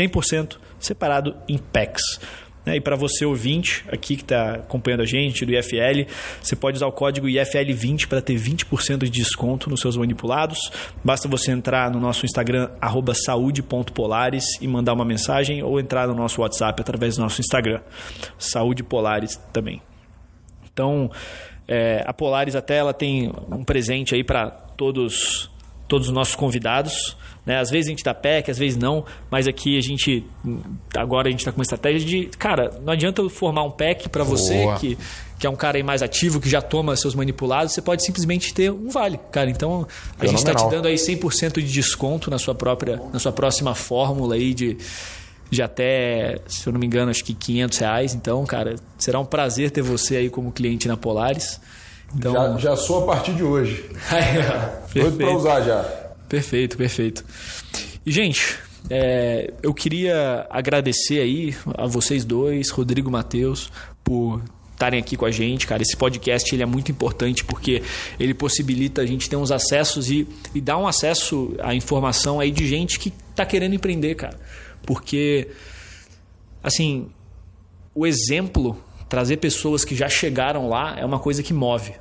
[0.00, 2.20] 100% separado em packs.
[2.64, 2.76] Né?
[2.76, 6.86] E para você ouvinte aqui que está acompanhando a gente do IFL, você pode usar
[6.86, 10.70] o código IFL20 para ter 20% de desconto nos seus manipulados.
[11.04, 12.70] Basta você entrar no nosso Instagram
[13.14, 17.80] @saúde.polares e mandar uma mensagem ou entrar no nosso WhatsApp através do nosso Instagram
[18.38, 19.82] Saúde Polares também.
[20.72, 21.10] Então,
[21.68, 25.50] é, a Polaris até ela tem um presente aí para todos
[25.88, 27.16] todos os nossos convidados.
[27.44, 27.58] Né?
[27.58, 30.24] Às vezes a gente dá PEC, às vezes não, mas aqui a gente.
[30.96, 32.26] Agora a gente está com uma estratégia de.
[32.38, 34.96] Cara, não adianta eu formar um PEC para você, que,
[35.38, 38.54] que é um cara aí mais ativo, que já toma seus manipulados, você pode simplesmente
[38.54, 39.18] ter um vale.
[39.32, 39.86] Cara, então
[40.18, 43.74] a gente está te dando aí 100% de desconto na sua própria, na sua próxima
[43.74, 44.78] fórmula aí de
[45.50, 48.14] de até, se eu não me engano, acho que 500 reais.
[48.14, 51.60] Então, cara, será um prazer ter você aí como cliente na Polaris.
[52.16, 52.32] Então...
[52.32, 53.90] Já, já sou a partir de hoje.
[54.94, 56.01] Doido para usar já.
[56.32, 57.22] Perfeito, perfeito.
[58.06, 63.70] E, gente, é, eu queria agradecer aí a vocês dois, Rodrigo e Matheus,
[64.02, 64.42] por
[64.72, 65.82] estarem aqui com a gente, cara.
[65.82, 67.82] Esse podcast ele é muito importante porque
[68.18, 72.50] ele possibilita a gente ter uns acessos e, e dar um acesso à informação aí
[72.50, 74.40] de gente que está querendo empreender, cara.
[74.86, 75.48] Porque,
[76.62, 77.10] assim,
[77.94, 81.92] o exemplo, trazer pessoas que já chegaram lá é uma coisa que move.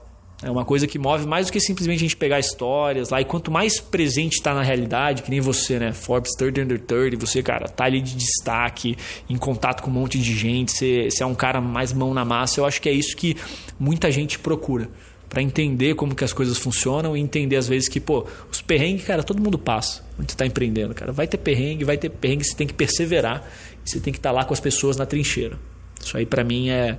[0.43, 3.21] É uma coisa que move mais do que simplesmente a gente pegar histórias lá.
[3.21, 5.93] E quanto mais presente está na realidade, que nem você, né?
[5.93, 8.97] Forbes 30 under 30, você, cara, tá ali de destaque,
[9.29, 12.25] em contato com um monte de gente, você, você é um cara mais mão na
[12.25, 12.59] massa.
[12.59, 13.37] Eu acho que é isso que
[13.79, 14.89] muita gente procura.
[15.29, 19.05] para entender como que as coisas funcionam e entender às vezes que, pô, os perrengues,
[19.05, 21.11] cara, todo mundo passa onde você está empreendendo, cara.
[21.11, 23.47] Vai ter perrengue, vai ter perrengue, você tem que perseverar.
[23.85, 25.57] Você tem que estar tá lá com as pessoas na trincheira.
[26.03, 26.97] Isso aí para mim é,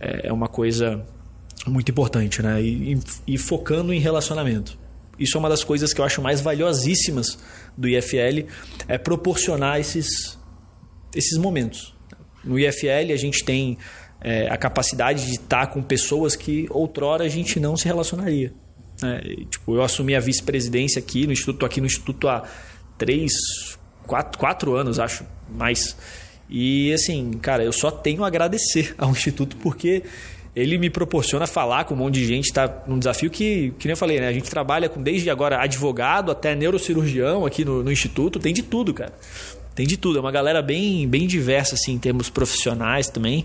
[0.00, 1.04] é, é uma coisa
[1.66, 2.60] muito importante, né?
[2.62, 4.78] E, e, focando em relacionamento.
[5.18, 7.38] Isso é uma das coisas que eu acho mais valiosíssimas
[7.76, 8.46] do IFL,
[8.88, 10.38] é proporcionar esses,
[11.14, 11.94] esses momentos.
[12.44, 13.78] No IFL a gente tem
[14.20, 18.52] é, a capacidade de estar com pessoas que outrora a gente não se relacionaria.
[19.00, 19.20] Né?
[19.50, 22.44] tipo, eu assumi a vice-presidência aqui no Instituto, aqui no Instituto há
[22.96, 23.32] três,
[24.06, 25.96] quatro, quatro anos, acho, mais.
[26.48, 30.02] E assim, cara, eu só tenho a agradecer ao Instituto porque
[30.54, 33.92] ele me proporciona falar com um monte de gente, tá num desafio que, que nem
[33.92, 34.28] eu falei, né?
[34.28, 38.62] A gente trabalha com desde agora advogado até neurocirurgião aqui no, no instituto, tem de
[38.62, 39.12] tudo, cara.
[39.74, 43.44] Tem de tudo, é uma galera bem, bem diversa assim, em termos profissionais também.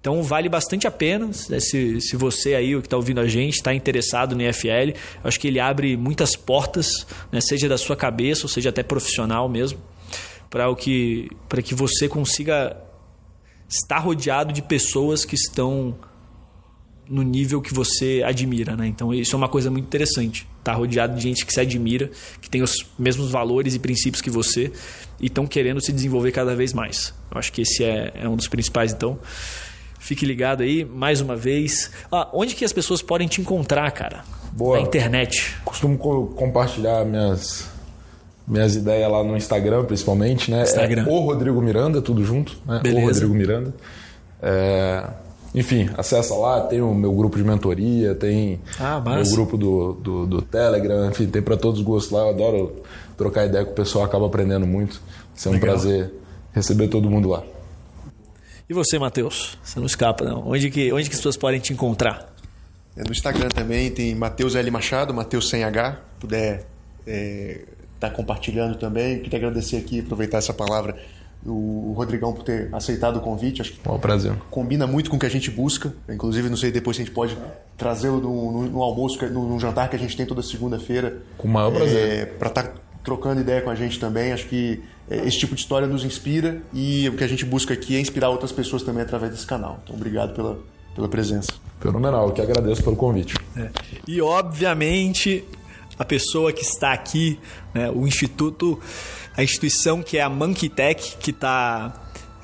[0.00, 1.60] Então vale bastante a pena, né?
[1.60, 5.38] se, se você aí, o que está ouvindo a gente, está interessado no IFL, acho
[5.38, 7.38] que ele abre muitas portas, né?
[7.42, 9.78] seja da sua cabeça, ou seja até profissional mesmo,
[10.48, 11.28] para que,
[11.62, 12.78] que você consiga
[13.68, 15.94] estar rodeado de pessoas que estão
[17.10, 18.86] no nível que você admira, né?
[18.86, 20.46] Então isso é uma coisa muito interessante.
[20.62, 22.08] Tá rodeado de gente que se admira,
[22.40, 24.72] que tem os mesmos valores e princípios que você
[25.18, 27.12] e estão querendo se desenvolver cada vez mais.
[27.28, 28.92] Eu acho que esse é, é um dos principais.
[28.92, 29.18] Então,
[29.98, 31.90] fique ligado aí mais uma vez.
[32.12, 34.24] Ah, onde que as pessoas podem te encontrar, cara?
[34.52, 34.78] Boa.
[34.78, 35.56] Na internet.
[35.64, 37.68] Costumo co compartilhar minhas
[38.46, 40.62] minhas ideias lá no Instagram, principalmente, né?
[40.62, 41.06] Instagram.
[41.06, 42.80] É o Rodrigo Miranda, tudo junto, né?
[42.82, 43.04] Beleza.
[43.04, 43.74] O Rodrigo Miranda.
[44.42, 45.08] É,
[45.54, 50.26] enfim, acessa lá, tem o meu grupo de mentoria, tem Ah, o grupo do, do,
[50.26, 52.20] do Telegram, enfim, tem para todos os gostos lá.
[52.22, 52.82] Eu adoro
[53.16, 55.00] trocar ideia com o pessoal, acaba aprendendo muito.
[55.34, 55.70] Isso é um Legal.
[55.74, 56.12] prazer
[56.52, 57.42] receber todo mundo lá.
[58.68, 59.58] E você, Matheus?
[59.64, 60.46] Você não escapa, não.
[60.48, 62.32] Onde que, onde que as pessoas podem te encontrar?
[62.96, 64.70] É, No Instagram também tem Matheus L.
[64.70, 65.98] Machado, Matheus sem H.
[66.20, 66.64] Puder
[67.04, 69.18] estar compartilhando também.
[69.20, 70.96] Queria agradecer aqui, aproveitar essa palavra,
[71.46, 73.60] o Rodrigão por ter aceitado o convite.
[73.62, 74.32] Acho que É um prazer.
[74.50, 75.92] combina muito com o que a gente busca.
[76.08, 77.36] Inclusive, não sei depois se a gente pode
[77.76, 81.18] trazê-lo no, no- no almoço, que- no, no jantar que a gente tem toda segunda-feira.
[81.38, 82.34] Com o maior prazer.
[82.38, 84.32] para estar trocando ideia com a gente também.
[84.32, 87.72] Acho que é, esse tipo de história nos inspira e o que a gente busca
[87.72, 89.80] aqui é inspirar outras pessoas também através desse canal.
[89.82, 90.58] Então, obrigado pela,
[90.94, 91.50] pela presença.
[91.80, 93.34] Fenomenal, eu que agradeço pelo convite.
[94.06, 95.42] E obviamente
[96.00, 97.38] a pessoa que está aqui,
[97.74, 98.80] né, o instituto,
[99.36, 101.92] a instituição que é a Monkey Tech, que está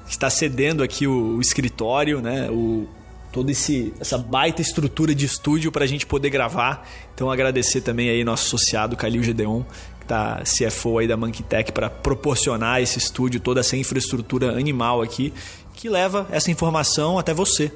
[0.06, 2.86] está cedendo aqui o, o escritório, né, o
[3.32, 6.86] toda essa baita estrutura de estúdio para a gente poder gravar.
[7.14, 9.62] Então agradecer também aí nosso associado Calil Gedeon,
[10.00, 15.00] que tá CFO aí da Monkey Tech para proporcionar esse estúdio, toda essa infraestrutura animal
[15.00, 15.32] aqui,
[15.72, 17.72] que leva essa informação até você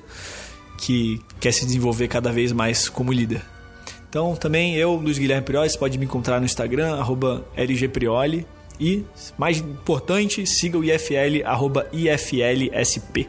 [0.77, 3.43] que quer se desenvolver cada vez mais como líder.
[4.11, 8.45] Então, também eu, Luiz Guilherme Prioli, você pode me encontrar no Instagram, arroba LGPrioli.
[8.79, 9.05] E,
[9.39, 13.29] mais importante, siga o IFL, arroba IFLSP.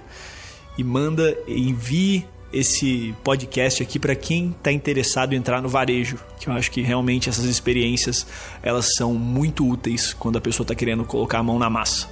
[0.75, 6.47] E manda, envie esse podcast aqui para quem está interessado em entrar no varejo, que
[6.47, 8.25] eu acho que realmente essas experiências
[8.63, 12.09] elas são muito úteis quando a pessoa está querendo colocar a mão na massa.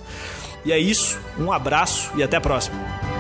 [0.64, 3.19] E é isso, um abraço e até a próxima.